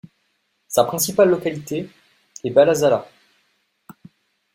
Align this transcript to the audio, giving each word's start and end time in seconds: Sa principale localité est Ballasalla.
Sa 0.67 0.83
principale 0.85 1.29
localité 1.29 1.87
est 2.43 2.49
Ballasalla. 2.49 3.07